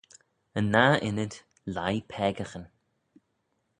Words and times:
Yn 0.59 0.67
nah 0.73 0.95
ynnyd, 1.07 1.33
leih 1.75 2.03
peccaghyn. 2.11 2.65